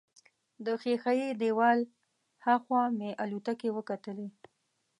[0.65, 1.79] د ښیښه یي دیوال
[2.45, 4.27] هاخوا مې الوتکې وکتلې.